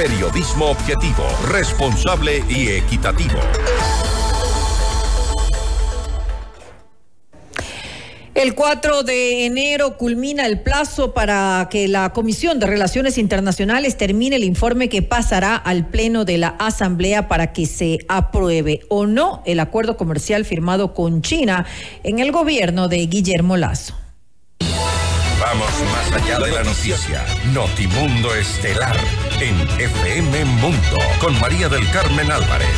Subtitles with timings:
[0.00, 3.38] Periodismo objetivo, responsable y equitativo.
[8.32, 14.36] El 4 de enero culmina el plazo para que la Comisión de Relaciones Internacionales termine
[14.36, 19.42] el informe que pasará al Pleno de la Asamblea para que se apruebe o no
[19.44, 21.66] el acuerdo comercial firmado con China
[22.04, 24.00] en el gobierno de Guillermo Lazo.
[25.40, 27.24] Vamos más allá de la noticia.
[27.54, 28.94] Notimundo Estelar
[29.40, 32.68] en FM Mundo con María del Carmen Álvarez.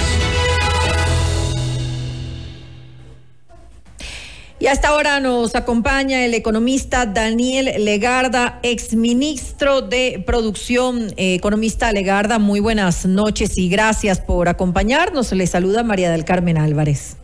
[4.61, 11.13] Y hasta ahora nos acompaña el economista Daniel Legarda, exministro de Producción.
[11.16, 15.33] Eh, economista Legarda, muy buenas noches y gracias por acompañarnos.
[15.33, 17.16] Le saluda María del Carmen Álvarez.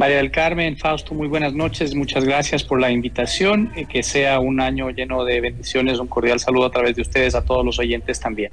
[0.00, 1.94] María del Carmen, Fausto, muy buenas noches.
[1.94, 3.70] Muchas gracias por la invitación.
[3.76, 5.98] y que sea un año lleno de bendiciones.
[5.98, 8.50] Un cordial saludo a través de ustedes a todos los oyentes también.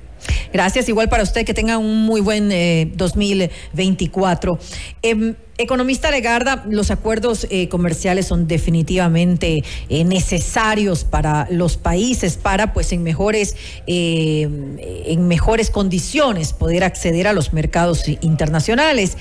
[0.51, 0.89] Gracias.
[0.89, 2.49] Igual para usted que tenga un muy buen
[2.97, 4.59] 2024.
[5.01, 12.73] Eh, Economista Legarda, los acuerdos eh, comerciales son definitivamente eh, necesarios para los países para,
[12.73, 13.55] pues, en mejores,
[13.87, 14.47] eh,
[15.07, 19.17] en mejores condiciones poder acceder a los mercados internacionales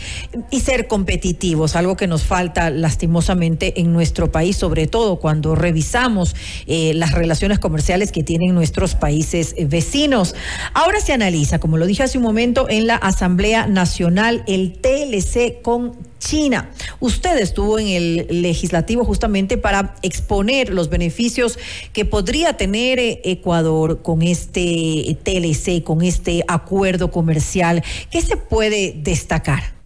[0.50, 6.36] y ser competitivos, algo que nos falta lastimosamente en nuestro país, sobre todo cuando revisamos
[6.66, 10.34] las relaciones comerciales que tienen nuestros países vecinos.
[10.74, 15.62] Ahora se analiza, como lo dije hace un momento, en la Asamblea Nacional el TLC
[15.62, 15.96] con
[16.26, 16.70] China.
[16.98, 21.56] Usted estuvo en el legislativo justamente para exponer los beneficios
[21.92, 27.84] que podría tener eh, Ecuador con este TLC, con este acuerdo comercial.
[28.10, 29.76] ¿Qué se puede destacar?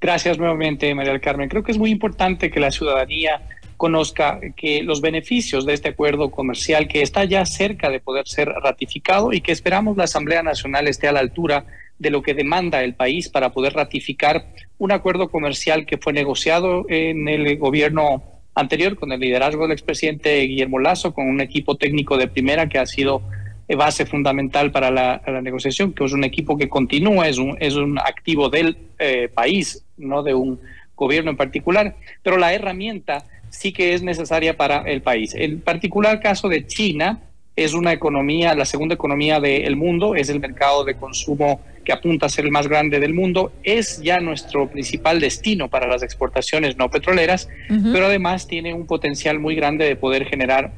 [0.00, 1.50] Gracias nuevamente, María del Carmen.
[1.50, 3.42] Creo que es muy importante que la ciudadanía
[3.76, 8.48] conozca que los beneficios de este acuerdo comercial que está ya cerca de poder ser
[8.48, 11.66] ratificado y que esperamos la Asamblea Nacional esté a la altura
[12.02, 14.46] de lo que demanda el país para poder ratificar
[14.78, 18.24] un acuerdo comercial que fue negociado en el gobierno
[18.54, 22.78] anterior con el liderazgo del expresidente Guillermo Lazo, con un equipo técnico de primera que
[22.78, 23.22] ha sido
[23.76, 27.98] base fundamental para la, negociación, que es un equipo que continúa, es un, es un
[27.98, 30.60] activo del eh, país, no de un
[30.94, 35.34] gobierno en particular, pero la herramienta sí que es necesaria para el país.
[35.34, 37.20] El particular caso de China
[37.56, 42.26] es una economía, la segunda economía del mundo, es el mercado de consumo que apunta
[42.26, 46.76] a ser el más grande del mundo, es ya nuestro principal destino para las exportaciones
[46.76, 47.48] no petroleras,
[47.92, 50.72] pero además tiene un potencial muy grande de poder generar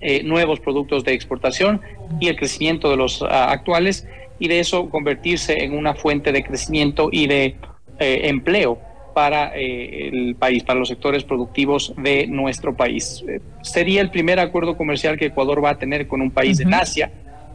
[0.00, 1.80] eh, nuevos productos de exportación
[2.18, 4.06] y el crecimiento de los ah, actuales
[4.40, 7.54] y de eso convertirse en una fuente de crecimiento y de
[8.00, 8.80] eh, empleo
[9.14, 13.24] para eh, el país, para los sectores productivos de nuestro país.
[13.62, 17.12] sería el primer acuerdo comercial que Ecuador va a tener con un país en Asia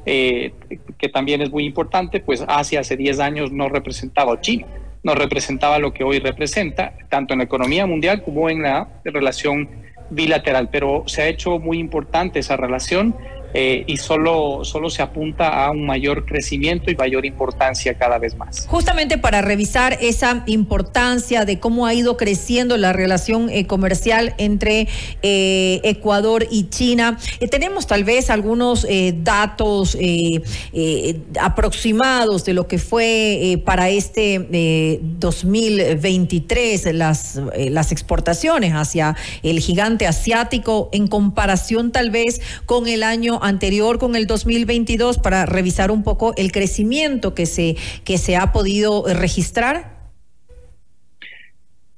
[0.10, 0.54] eh,
[0.98, 4.66] que también es muy importante, pues Asia hace 10 años no representaba China,
[5.04, 9.68] no representaba lo que hoy representa, tanto en la economía mundial como en la relación
[10.10, 13.16] bilateral, pero se ha hecho muy importante esa relación
[13.54, 18.36] eh, y solo, solo se apunta a un mayor crecimiento y mayor importancia cada vez
[18.36, 18.68] más.
[18.68, 24.90] Justamente para revisar esa importancia de cómo ha ido creciendo la relación eh, comercial entre
[25.22, 27.18] eh, Ecuador y China,
[27.50, 29.98] tenemos tal vez algunos datos
[31.40, 40.90] aproximados de lo que fue para este 2023 las, las exportaciones hacia el gigante asiático
[40.92, 46.34] en comparación tal vez con el año anterior con el 2022 para revisar un poco
[46.38, 49.98] el crecimiento que se, que se ha podido registrar?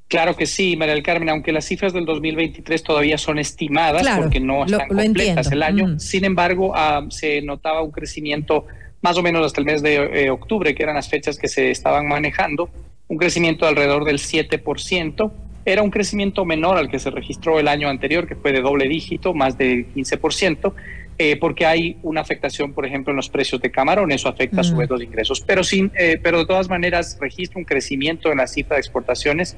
[0.10, 4.40] Claro que sí, María del Carmen, aunque las cifras del 2023 todavía son estimadas porque
[4.40, 6.00] no están completas el año, mm.
[6.00, 8.66] sin embargo, ah, se notaba un crecimiento
[9.02, 11.70] más o menos hasta el mes de eh, octubre, que eran las fechas que se
[11.70, 12.70] estaban manejando,
[13.08, 15.32] un crecimiento de alrededor del 7%.
[15.66, 18.88] Era un crecimiento menor al que se registró el año anterior, que fue de doble
[18.88, 20.74] dígito, más del 15%,
[21.22, 24.64] eh, porque hay una afectación, por ejemplo, en los precios de camarón, eso afecta a
[24.64, 25.42] su vez los ingresos.
[25.42, 29.58] Pero, sin, eh, pero de todas maneras registra un crecimiento en la cifra de exportaciones.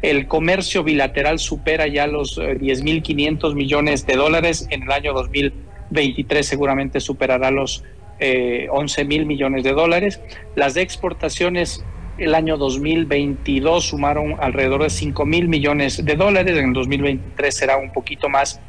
[0.00, 4.66] El comercio bilateral supera ya los 10.500 eh, millones de dólares.
[4.70, 7.84] En el año 2023 seguramente superará los
[8.18, 10.18] 11 mil millones de dólares.
[10.56, 11.84] Las exportaciones
[12.16, 16.56] el año 2022 sumaron alrededor de 5 mil millones de dólares.
[16.56, 18.62] En el 2023 será un poquito más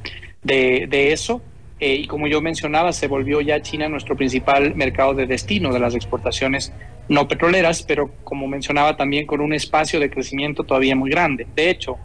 [0.44, 1.42] de, de eso.
[1.84, 5.82] Eh, y como yo mencionaba, se volvió ya China nuestro principal mercado de destino de
[5.82, 6.72] las exportaciones
[7.10, 11.46] no petroleras, pero como mencionaba también con un espacio de crecimiento todavía muy grande.
[11.58, 11.98] De hecho,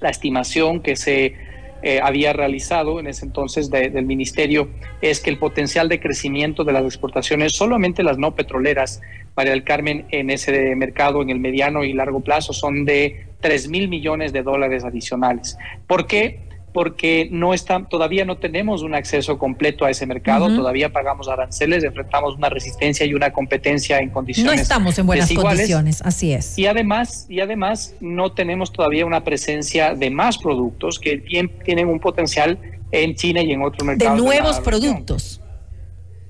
[0.00, 1.34] la estimación que se
[1.82, 4.68] eh, había realizado en ese entonces del ministerio
[5.00, 9.00] es que el potencial de crecimiento de las exportaciones, solamente las no petroleras,
[9.34, 13.70] María del Carmen, en ese mercado en el mediano y largo plazo son de 3
[13.70, 15.56] mil millones de dólares adicionales.
[15.86, 16.44] ¿Por qué?
[16.76, 21.82] Porque no está, todavía no tenemos un acceso completo a ese mercado, todavía pagamos aranceles,
[21.82, 24.54] enfrentamos una resistencia y una competencia en condiciones.
[24.54, 26.58] No estamos en buenas condiciones, así es.
[26.58, 31.88] Y además, y además no tenemos todavía una presencia de más productos que bien tienen
[31.88, 32.58] un potencial
[32.92, 34.18] en China y en otros mercados.
[34.18, 35.40] De nuevos productos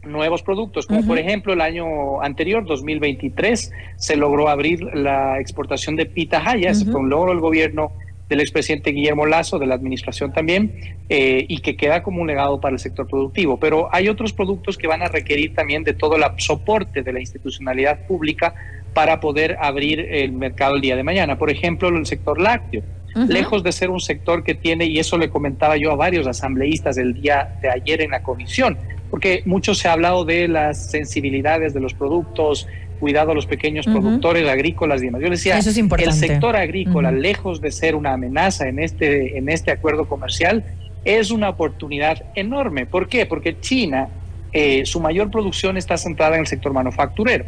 [0.04, 6.06] nuevos productos, como por ejemplo el año anterior, 2023, se logró abrir la exportación de
[6.06, 7.90] pitahaya, uh fue un logro del gobierno
[8.28, 12.60] del expresidente Guillermo Lazo, de la administración también, eh, y que queda como un legado
[12.60, 13.58] para el sector productivo.
[13.58, 17.20] Pero hay otros productos que van a requerir también de todo el soporte de la
[17.20, 18.54] institucionalidad pública
[18.92, 21.38] para poder abrir el mercado el día de mañana.
[21.38, 22.82] Por ejemplo, el sector lácteo.
[23.28, 26.98] Lejos de ser un sector que tiene, y eso le comentaba yo a varios asambleístas
[26.98, 28.76] el día de ayer en la comisión,
[29.10, 33.86] porque mucho se ha hablado de las sensibilidades de los productos, cuidado a los pequeños
[33.86, 35.22] productores agrícolas y demás.
[35.22, 40.06] Yo decía, el sector agrícola, lejos de ser una amenaza en este, en este acuerdo
[40.06, 40.64] comercial,
[41.04, 42.84] es una oportunidad enorme.
[42.86, 43.26] ¿Por qué?
[43.26, 44.08] Porque China,
[44.52, 47.44] eh, su mayor producción está centrada en el sector manufacturero.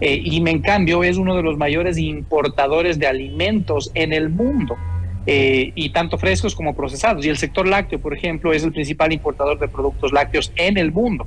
[0.00, 4.76] Eh, y en cambio es uno de los mayores importadores de alimentos en el mundo.
[5.30, 7.24] Eh, y tanto frescos como procesados.
[7.26, 10.90] Y el sector lácteo, por ejemplo, es el principal importador de productos lácteos en el
[10.90, 11.26] mundo.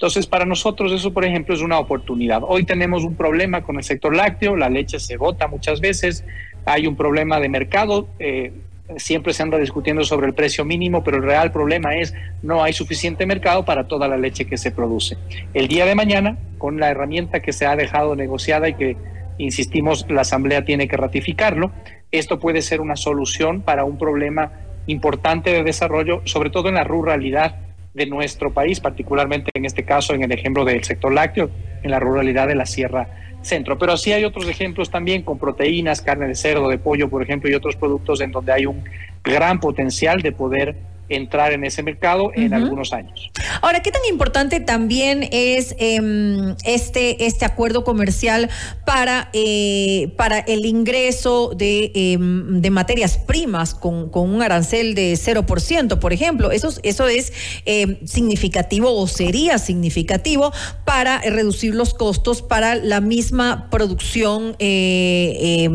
[0.00, 2.40] Entonces, para nosotros eso, por ejemplo, es una oportunidad.
[2.42, 6.24] Hoy tenemos un problema con el sector lácteo, la leche se bota muchas veces,
[6.64, 8.50] hay un problema de mercado, eh,
[8.96, 12.72] siempre se anda discutiendo sobre el precio mínimo, pero el real problema es no hay
[12.72, 15.18] suficiente mercado para toda la leche que se produce.
[15.52, 18.96] El día de mañana, con la herramienta que se ha dejado negociada y que,
[19.36, 21.72] insistimos, la Asamblea tiene que ratificarlo,
[22.10, 24.50] esto puede ser una solución para un problema
[24.86, 27.56] importante de desarrollo, sobre todo en la ruralidad
[27.94, 31.50] de nuestro país, particularmente en este caso en el ejemplo del sector lácteo,
[31.82, 33.08] en la ruralidad de la Sierra
[33.42, 33.78] Centro.
[33.78, 37.50] Pero sí hay otros ejemplos también con proteínas, carne de cerdo, de pollo, por ejemplo,
[37.50, 38.84] y otros productos en donde hay un
[39.24, 40.76] gran potencial de poder
[41.10, 43.30] entrar en ese mercado en algunos años.
[43.60, 48.48] Ahora, ¿qué tan importante también es em, este, este acuerdo comercial
[48.86, 55.14] para, eh, para el ingreso de, em, de materias primas con, con, un arancel de
[55.14, 56.52] 0%, por ejemplo?
[56.52, 57.32] Eso, eso es
[57.64, 60.52] em, significativo o sería significativo
[60.84, 65.68] para reducir los costos para la misma producción eh,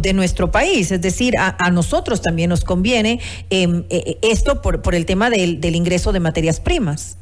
[0.00, 0.90] de nuestro país.
[0.90, 5.76] Es decir, a, a nosotros también nos conviene eh, esto por, el tema del, del
[5.76, 7.18] ingreso de materias primas.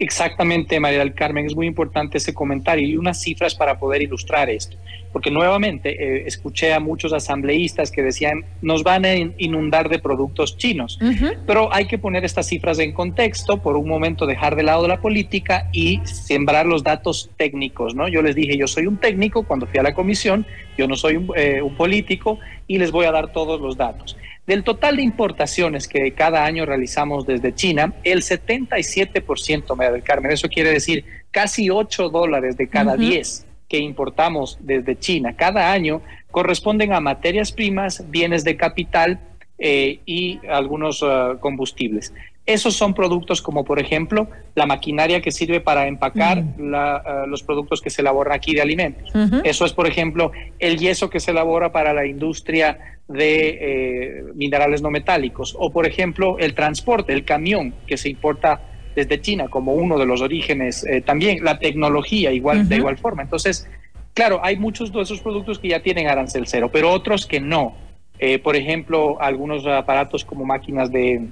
[0.00, 4.50] Exactamente, María del Carmen, es muy importante ese comentario y unas cifras para poder ilustrar
[4.50, 4.76] esto,
[5.12, 10.58] porque nuevamente eh, escuché a muchos asambleístas que decían nos van a inundar de productos
[10.58, 10.98] chinos,
[11.46, 15.00] pero hay que poner estas cifras en contexto, por un momento dejar de lado la
[15.00, 18.08] política y sembrar los datos técnicos, ¿no?
[18.08, 20.44] Yo les dije, yo soy un técnico cuando fui a la comisión,
[20.76, 24.16] yo no soy un, eh, un político y les voy a dar todos los datos.
[24.46, 30.32] Del total de importaciones que cada año realizamos desde China, el 77%, María del Carmen,
[30.32, 36.02] eso quiere decir casi 8 dólares de cada 10 que importamos desde China cada año
[36.30, 39.20] corresponden a materias primas, bienes de capital
[39.58, 42.12] eh, y algunos uh, combustibles.
[42.44, 47.80] Esos son productos como, por ejemplo, la maquinaria que sirve para empacar uh, los productos
[47.80, 49.10] que se elaboran aquí de alimentos.
[49.44, 54.82] Eso es, por ejemplo, el yeso que se elabora para la industria de eh, minerales
[54.82, 55.54] no metálicos.
[55.58, 58.60] O, por ejemplo, el transporte, el camión que se importa
[58.94, 63.22] desde China como uno de los orígenes, eh, también la tecnología igual, de igual forma.
[63.22, 63.68] Entonces,
[64.14, 67.74] claro, hay muchos de esos productos que ya tienen arancel cero, pero otros que no.
[68.18, 71.26] Eh, por ejemplo, algunos aparatos como máquinas de,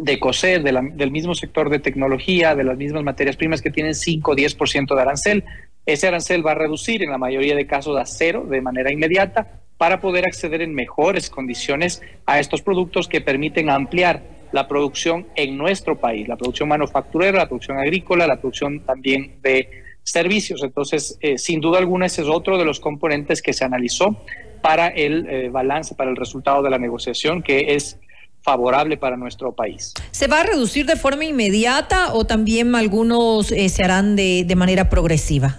[0.00, 4.30] de coser, del mismo sector de tecnología, de las mismas materias primas que tienen 5
[4.30, 5.44] o 10% de arancel.
[5.84, 9.61] Ese arancel va a reducir en la mayoría de casos a cero de manera inmediata
[9.82, 14.22] para poder acceder en mejores condiciones a estos productos que permiten ampliar
[14.52, 19.68] la producción en nuestro país, la producción manufacturera, la producción agrícola, la producción también de
[20.04, 20.62] servicios.
[20.62, 24.22] Entonces, eh, sin duda alguna, ese es otro de los componentes que se analizó
[24.62, 27.98] para el eh, balance, para el resultado de la negociación, que es
[28.40, 29.94] favorable para nuestro país.
[30.12, 34.54] ¿Se va a reducir de forma inmediata o también algunos eh, se harán de, de
[34.54, 35.58] manera progresiva?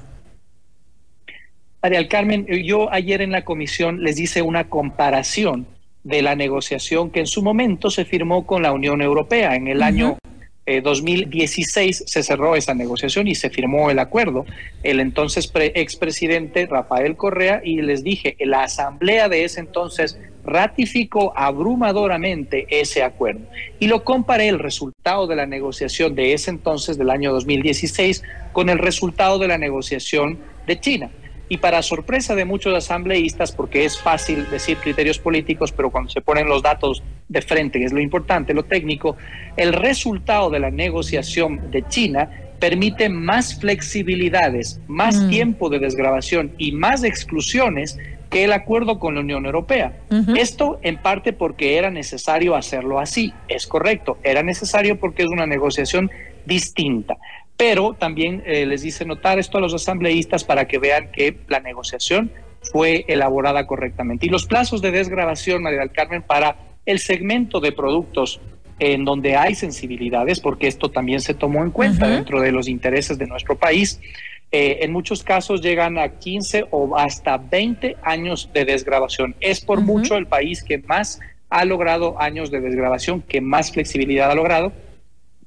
[1.83, 5.67] María Carmen, yo ayer en la comisión les hice una comparación
[6.05, 9.55] de la negociación que en su momento se firmó con la Unión Europea.
[9.55, 10.17] En el año
[10.65, 14.45] 2016 eh, se cerró esa negociación y se firmó el acuerdo.
[14.81, 22.65] El entonces expresidente Rafael Correa y les dije, la asamblea de ese entonces ratificó abrumadoramente
[22.69, 23.41] ese acuerdo.
[23.81, 28.23] Y lo comparé el resultado de la negociación de ese entonces, del año 2016,
[28.53, 31.11] con el resultado de la negociación de China.
[31.49, 36.21] Y para sorpresa de muchos asambleístas, porque es fácil decir criterios políticos, pero cuando se
[36.21, 39.17] ponen los datos de frente, que es lo importante, lo técnico,
[39.57, 45.29] el resultado de la negociación de China permite más flexibilidades, más mm.
[45.29, 47.97] tiempo de desgrabación y más exclusiones
[48.29, 49.93] que el acuerdo con la Unión Europea.
[50.35, 55.45] Esto en parte porque era necesario hacerlo así, es correcto, era necesario porque es una
[55.45, 56.09] negociación
[56.45, 57.17] distinta.
[57.63, 61.61] Pero también eh, les dice notar esto a los asambleístas para que vean que la
[61.61, 62.29] negociación
[62.59, 64.25] fue elaborada correctamente.
[64.25, 68.41] Y los plazos de desgrabación, María del Carmen, para el segmento de productos
[68.79, 73.17] en donde hay sensibilidades, porque esto también se tomó en cuenta dentro de los intereses
[73.17, 74.01] de nuestro país,
[74.51, 79.35] eh, en muchos casos llegan a 15 o hasta 20 años de desgrabación.
[79.39, 84.29] Es por mucho el país que más ha logrado años de desgrabación, que más flexibilidad
[84.29, 84.73] ha logrado.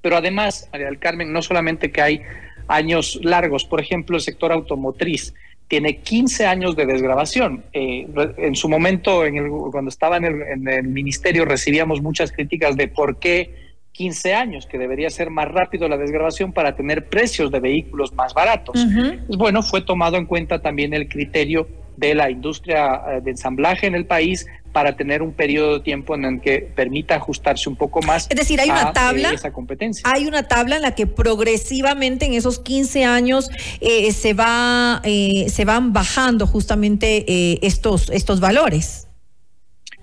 [0.06, 2.22] Pero además, María del Carmen, no solamente que hay
[2.68, 5.34] años largos, por ejemplo, el sector automotriz
[5.66, 7.64] tiene 15 años de desgrabación.
[7.72, 12.30] Eh, en su momento, en el, cuando estaba en el, en el ministerio, recibíamos muchas
[12.30, 17.06] críticas de por qué 15 años, que debería ser más rápido la desgrabación para tener
[17.06, 18.86] precios de vehículos más baratos.
[19.26, 23.88] Pues bueno, fue tomado en cuenta también el criterio de la industria eh, de ensamblaje
[23.88, 27.76] en el país para tener un periodo de tiempo en el que permita ajustarse un
[27.76, 28.26] poco más.
[28.28, 29.30] Es decir, hay una eh, tabla.
[29.30, 30.02] esa competencia.
[30.12, 33.48] Hay una tabla en la que progresivamente en esos 15 años
[33.80, 37.24] eh, se va se van bajando justamente
[37.66, 39.08] estos estos valores.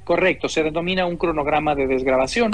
[0.05, 2.49] Correcto, se denomina un cronograma de desgrabación.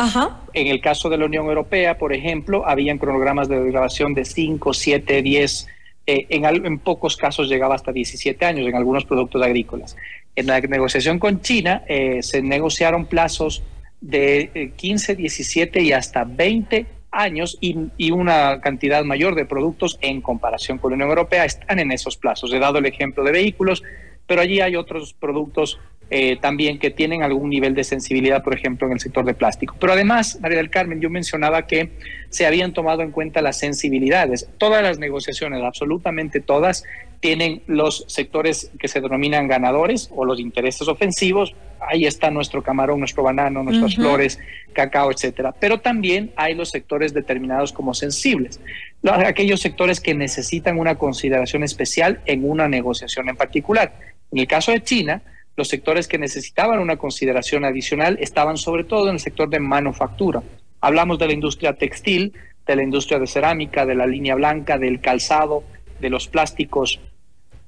[0.53, 4.73] En el caso de la Unión Europea, por ejemplo, habían cronogramas de desgrabación de 5,
[4.73, 5.67] 7, 10,
[6.05, 9.95] en, en, pocos casos llegaba hasta 17 años en algunos productos agrícolas.
[10.39, 13.62] En la negociación con China eh, se negociaron plazos
[14.00, 20.00] de 15, eh, 17 y hasta 20 años y, y, una cantidad mayor de productos
[20.00, 22.53] en comparación con la Unión Europea están en esos plazos.
[22.53, 23.84] He dado el ejemplo de vehículos,
[24.27, 25.77] pero allí hay otros productos
[26.11, 29.75] eh, también que tienen algún nivel de sensibilidad, por ejemplo, en el sector de plástico.
[29.79, 31.91] Pero además, María del Carmen, yo mencionaba que
[32.29, 34.49] se habían tomado en cuenta las sensibilidades.
[34.57, 36.83] Todas las negociaciones, absolutamente todas,
[37.19, 41.53] tienen los sectores que se denominan ganadores o los intereses ofensivos.
[41.79, 44.39] Ahí está nuestro camarón, nuestro banano, nuestras flores,
[44.73, 45.53] cacao, etcétera.
[45.59, 48.59] Pero también hay los sectores determinados como sensibles,
[49.03, 53.93] aquellos sectores que necesitan una consideración especial en una negociación en particular.
[54.31, 55.21] En el caso de China,
[55.59, 60.41] los sectores que necesitaban una consideración adicional estaban sobre todo en el sector de manufactura.
[60.79, 62.31] Hablamos de la industria textil,
[62.65, 65.65] de la industria de cerámica, de la línea blanca, del calzado,
[65.99, 67.01] de los plásticos,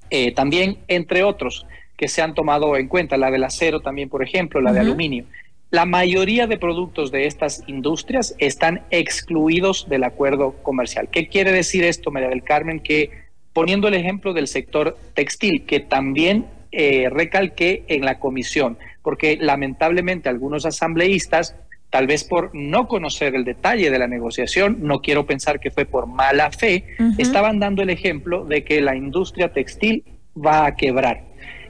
[0.09, 1.65] eh, también entre otros
[1.97, 5.25] que se han tomado en cuenta, la del acero también, por ejemplo, la de aluminio.
[5.69, 11.09] La mayoría de productos de estas industrias están excluidos del acuerdo comercial.
[11.11, 12.79] ¿Qué quiere decir esto, María del Carmen?
[12.79, 13.11] Que
[13.51, 20.29] poniendo el ejemplo del sector textil, que también eh, recalqué en la comisión, porque lamentablemente
[20.29, 21.55] algunos asambleístas,
[21.89, 25.85] tal vez por no conocer el detalle de la negociación, no quiero pensar que fue
[25.85, 26.85] por mala fe,
[27.17, 30.03] estaban dando el ejemplo de que la industria textil
[30.35, 31.25] va a quebrar.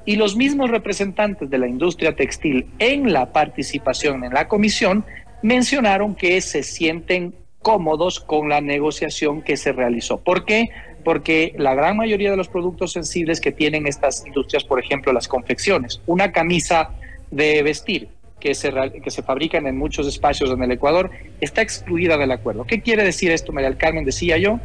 [0.05, 5.05] Y los mismos representantes de la industria textil en la participación en la comisión
[5.43, 10.17] mencionaron que se sienten cómodos con la negociación que se realizó.
[10.17, 10.69] ¿Por qué?
[11.03, 15.27] Porque la gran mayoría de los productos sensibles que tienen estas industrias, por ejemplo, las
[15.27, 16.91] confecciones, una camisa
[17.29, 22.17] de vestir que se, que se fabrican en muchos espacios en el Ecuador, está excluida
[22.17, 22.65] del acuerdo.
[22.65, 24.03] ¿Qué quiere decir esto, María del Carmen?
[24.03, 24.59] Decía yo,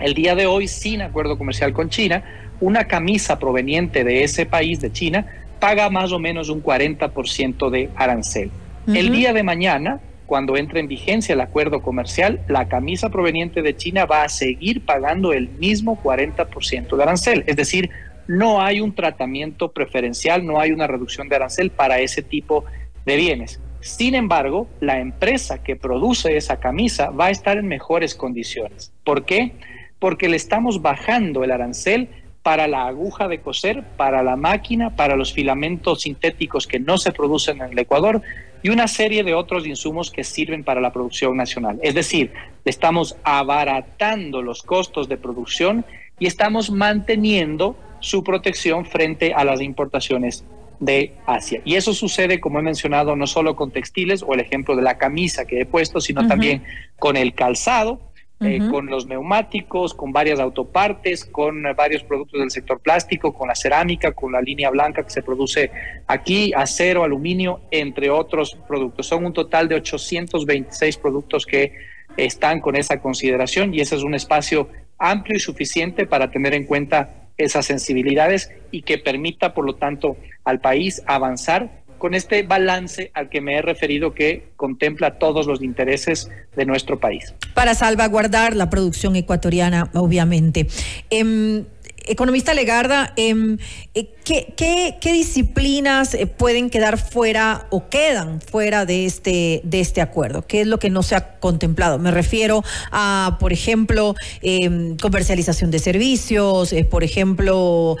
[0.00, 2.24] el día de hoy, sin acuerdo comercial con China,
[2.60, 5.26] una camisa proveniente de ese país, de China,
[5.60, 8.50] paga más o menos un 40% de arancel.
[8.88, 10.00] El día de mañana,
[10.32, 14.82] cuando entre en vigencia el acuerdo comercial, la camisa proveniente de China va a seguir
[14.82, 17.44] pagando el mismo 40% de arancel.
[17.46, 17.90] Es decir,
[18.28, 22.64] no hay un tratamiento preferencial, no hay una reducción de arancel para ese tipo
[23.04, 23.60] de bienes.
[23.80, 28.90] Sin embargo, la empresa que produce esa camisa va a estar en mejores condiciones.
[29.04, 29.52] ¿Por qué?
[29.98, 32.08] Porque le estamos bajando el arancel
[32.42, 37.12] para la aguja de coser, para la máquina, para los filamentos sintéticos que no se
[37.12, 38.22] producen en el Ecuador,
[38.62, 41.78] y una serie de otros insumos que sirven para la producción nacional.
[41.82, 42.32] Es decir,
[42.64, 45.84] estamos abaratando los costos de producción
[46.18, 50.44] y estamos manteniendo su protección frente a las importaciones
[50.78, 51.60] de Asia.
[51.64, 54.98] Y eso sucede, como he mencionado, no solo con textiles o el ejemplo de la
[54.98, 56.64] camisa que he puesto, sino también
[56.98, 58.00] con el calzado,
[58.44, 63.54] eh, con los neumáticos, con varias autopartes, con varios productos del sector plástico, con la
[63.54, 65.70] cerámica, con la línea blanca que se produce
[66.06, 69.06] aquí, acero, aluminio, entre otros productos.
[69.06, 71.72] Son un total de 826 productos que
[72.16, 74.68] están con esa consideración y ese es un espacio
[74.98, 80.16] amplio y suficiente para tener en cuenta esas sensibilidades y que permita, por lo tanto,
[80.44, 85.62] al país avanzar con este balance al que me he referido que contempla todos los
[85.62, 87.32] intereses de nuestro país.
[87.54, 90.66] Para salvaguardar la producción ecuatoriana, obviamente.
[91.10, 91.64] Em,
[92.06, 93.58] Economista Legarda, em,
[93.94, 100.46] eh, ¿qué, disciplinas eh, pueden quedar fuera o quedan fuera de este, de este acuerdo?
[100.46, 101.98] ¿Qué es lo que no se ha contemplado?
[101.98, 107.96] Me refiero a, por ejemplo, em, comercialización de servicios, eh, por ejemplo,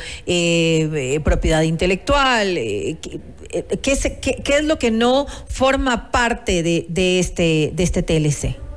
[1.24, 2.54] propiedad intelectual.
[2.54, 2.98] ¿qué,
[3.92, 8.71] es lo que no forma parte de, de, este, de este TLC?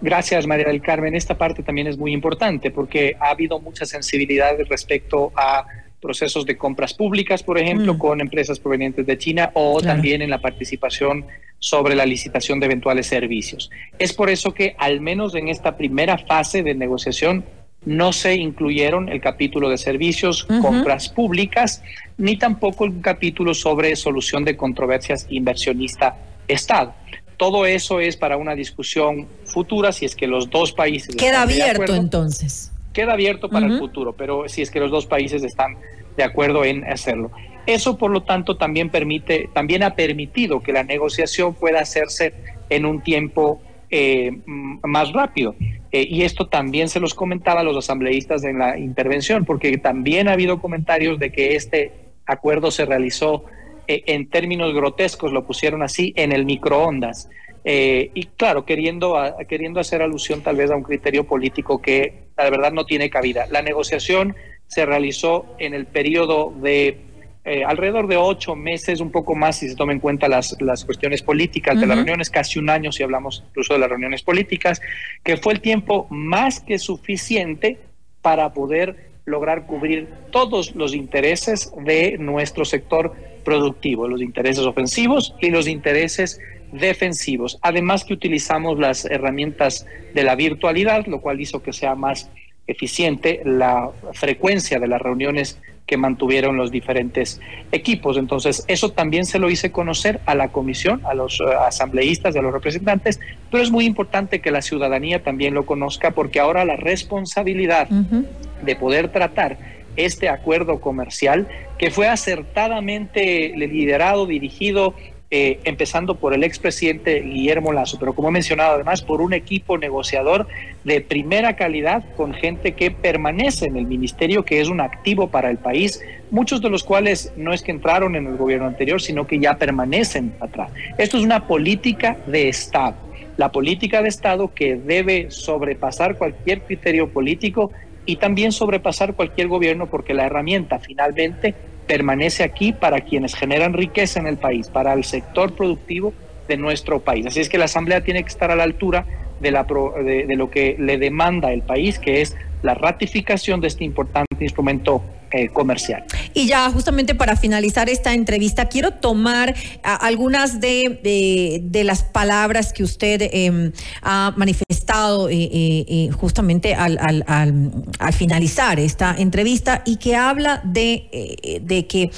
[0.00, 1.14] Gracias, María del Carmen.
[1.14, 5.66] Esta parte también es muy importante porque ha habido mucha sensibilidad respecto a
[6.00, 7.98] procesos de compras públicas, por ejemplo, mm.
[7.98, 11.26] con empresas provenientes de China o también en la participación
[11.58, 13.70] sobre la licitación de eventuales servicios.
[13.98, 17.44] Es por eso que, al menos en esta primera fase de negociación,
[17.84, 21.82] no se incluyeron el capítulo de servicios, compras públicas,
[22.16, 26.94] ni tampoco el capítulo sobre solución de controversias inversionista-Estado.
[27.38, 31.16] Todo eso es para una discusión futura si es que los dos países...
[31.16, 32.72] Queda abierto entonces.
[32.92, 35.76] Queda abierto para el futuro, pero si es que los dos países están
[36.16, 37.30] de acuerdo en hacerlo.
[37.64, 42.34] Eso, por lo tanto, también permite, también ha permitido que la negociación pueda hacerse
[42.70, 45.54] en un tiempo eh, más rápido.
[45.92, 50.28] Eh, y esto también se los comentaba a los asambleístas en la intervención, porque también
[50.28, 51.92] ha habido comentarios de que este
[52.26, 53.44] acuerdo se realizó
[53.88, 57.28] eh, en términos grotescos, lo pusieron así, en el microondas.
[57.64, 59.16] Eh, y claro, queriendo,
[59.48, 63.46] queriendo hacer alusión tal vez a un criterio político que la verdad no tiene cabida.
[63.50, 64.36] La negociación
[64.68, 67.08] se realizó en el periodo de
[67.44, 70.84] eh, alrededor de ocho meses, un poco más si se toma en cuenta las, las
[70.84, 74.82] cuestiones políticas de las reuniones, casi un año si hablamos incluso de las reuniones políticas,
[75.24, 77.78] que fue el tiempo más que suficiente
[78.20, 83.14] para poder lograr cubrir todos los intereses de nuestro sector
[83.44, 86.40] productivo, los intereses ofensivos y los intereses
[86.72, 87.58] defensivos.
[87.62, 92.30] Además que utilizamos las herramientas de la virtualidad, lo cual hizo que sea más
[92.68, 97.40] eficiente la frecuencia de las reuniones que mantuvieron los diferentes
[97.72, 98.18] equipos.
[98.18, 102.42] Entonces, eso también se lo hice conocer a la comisión, a los eh, asambleístas, a
[102.42, 103.18] los representantes,
[103.50, 108.76] pero es muy importante que la ciudadanía también lo conozca porque ahora la responsabilidad de
[108.76, 109.56] poder tratar
[109.96, 114.94] este acuerdo comercial que fue acertadamente liderado, dirigido,
[115.30, 119.76] eh, empezando por el expresidente Guillermo Lazo, pero como he mencionado además por un equipo
[119.76, 120.46] negociador
[120.84, 125.50] de primera calidad con gente que permanece en el ministerio, que es un activo para
[125.50, 129.26] el país, muchos de los cuales no es que entraron en el gobierno anterior, sino
[129.26, 130.70] que ya permanecen atrás.
[130.96, 132.96] Esto es una política de Estado,
[133.36, 137.70] la política de Estado que debe sobrepasar cualquier criterio político
[138.06, 141.54] y también sobrepasar cualquier gobierno porque la herramienta finalmente
[141.88, 146.12] permanece aquí para quienes generan riqueza en el país, para el sector productivo
[146.46, 147.26] de nuestro país.
[147.26, 149.06] Así es que la Asamblea tiene que estar a la altura
[149.40, 153.84] de, la, de, lo que le demanda el país, que es la ratificación de este
[153.84, 156.04] importante instrumento eh, comercial.
[156.32, 162.82] Y ya justamente para finalizar esta entrevista, quiero tomar algunas de, de, las palabras que
[162.82, 170.16] usted em, ha manifestado eh, eh, justamente al, al, al, finalizar esta entrevista y que
[170.16, 172.10] habla de, de que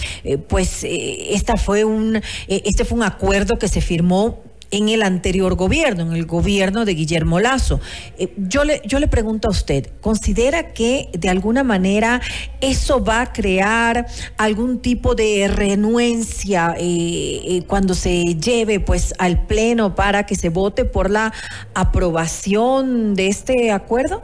[0.48, 6.02] pues esta fue un, este fue un acuerdo que se firmó en el anterior gobierno,
[6.02, 7.80] en el gobierno de Guillermo Lazo.
[8.18, 12.20] Eh, yo, le, yo le pregunto a usted, ¿considera que de alguna manera
[12.60, 14.06] eso va a crear
[14.36, 20.48] algún tipo de renuencia eh, eh, cuando se lleve pues al Pleno para que se
[20.48, 21.32] vote por la
[21.74, 24.22] aprobación de este acuerdo?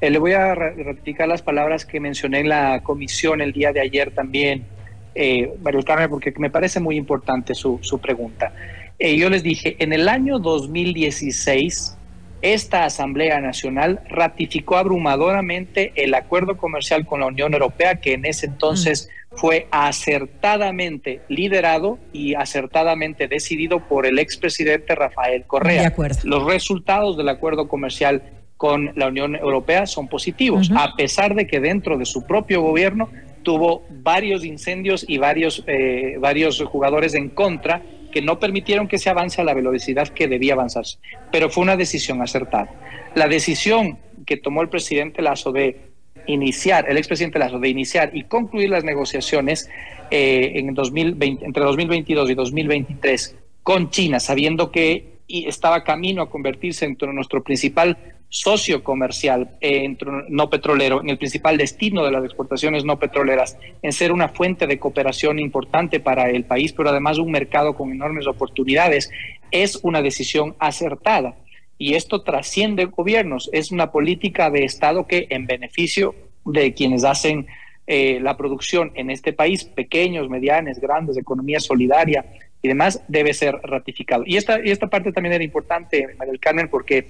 [0.00, 4.10] le voy a ratificar las palabras que mencioné en la comisión el día de ayer
[4.10, 4.64] también
[5.14, 8.52] eh, Mario Carmen, porque me parece muy importante su, pregunta.
[8.98, 11.96] Eh, yo les dije, en el año 2016,
[12.42, 18.46] esta Asamblea Nacional ratificó abrumadoramente el acuerdo comercial con la Unión Europea, que en ese
[18.46, 19.36] entonces mm.
[19.36, 25.94] fue acertadamente liderado y acertadamente decidido por el expresidente Rafael Correa.
[26.24, 28.22] Los resultados del acuerdo comercial
[28.56, 33.08] con la Unión Europea son positivos, a pesar de que dentro de su propio gobierno
[33.42, 39.10] tuvo varios incendios y varios, eh, varios jugadores en contra que no permitieron que se
[39.10, 40.98] avance a la velocidad que debía avanzarse.
[41.30, 42.70] Pero fue una decisión acertada.
[43.14, 45.92] La decisión que tomó el presidente Lazo de
[46.26, 49.68] iniciar, el expresidente Lazo, de iniciar y concluir las negociaciones
[50.10, 56.84] eh, en 2020, entre 2022 y 2023 con China, sabiendo que estaba camino a convertirse
[56.84, 57.96] en nuestro principal
[58.32, 59.94] socio comercial eh,
[60.30, 64.66] no petrolero, en el principal destino de las exportaciones no petroleras, en ser una fuente
[64.66, 69.10] de cooperación importante para el país, pero además un mercado con enormes oportunidades,
[69.50, 71.36] es una decisión acertada.
[71.76, 76.14] Y esto trasciende gobiernos, es una política de Estado que en beneficio
[76.46, 77.46] de quienes hacen
[77.86, 82.24] eh, la producción en este país, pequeños, medianos, grandes, economía solidaria
[82.62, 84.22] y demás, debe ser ratificado.
[84.24, 87.08] Y esta, y esta parte también era importante, María del Carmen, porque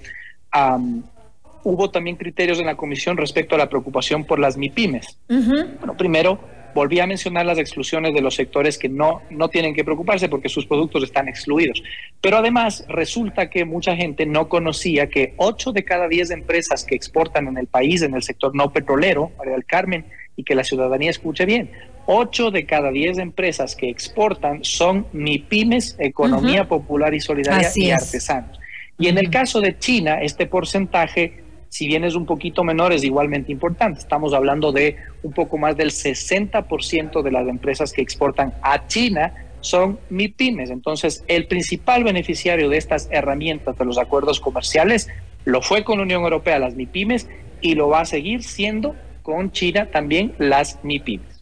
[1.63, 5.17] hubo también criterios en la comisión respecto a la preocupación por las MIPIMES.
[5.27, 6.39] Bueno, primero,
[6.73, 10.49] volví a mencionar las exclusiones de los sectores que no, no tienen que preocuparse porque
[10.49, 11.83] sus productos están excluidos.
[12.21, 16.95] Pero además resulta que mucha gente no conocía que 8 de cada 10 empresas que
[16.95, 20.63] exportan en el país, en el sector no petrolero, María del Carmen, y que la
[20.63, 21.69] ciudadanía escuche bien,
[22.07, 28.59] 8 de cada 10 empresas que exportan son MIPIMES, Economía Popular y Solidaria y artesanos.
[28.97, 31.42] Y en el caso de China, este porcentaje
[31.73, 33.99] si bien es un poquito menor, es igualmente importante.
[33.99, 39.33] Estamos hablando de un poco más del 60% de las empresas que exportan a China
[39.59, 40.69] son MIPIMES.
[40.69, 45.09] Entonces, el principal beneficiario de estas herramientas de los acuerdos comerciales
[45.45, 47.27] lo fue con la Unión Europea, las MIPIMES,
[47.59, 51.32] y lo va a seguir siendo con China también las MIPIMES.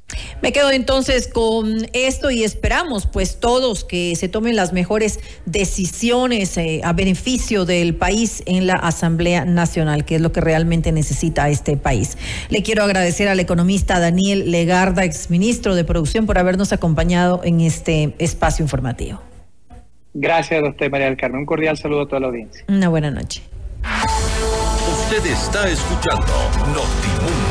[0.41, 6.58] Me quedo entonces con esto y esperamos pues todos que se tomen las mejores decisiones
[6.58, 11.47] eh, a beneficio del país en la Asamblea Nacional, que es lo que realmente necesita
[11.49, 12.17] este país.
[12.49, 18.15] Le quiero agradecer al economista Daniel Legarda, exministro de Producción, por habernos acompañado en este
[18.17, 19.21] espacio informativo.
[20.13, 21.41] Gracias a usted, María del Carmen.
[21.41, 22.65] Un cordial saludo a toda la audiencia.
[22.67, 23.43] Una buena noche.
[24.91, 26.34] Usted está escuchando
[26.73, 27.51] Notimundo.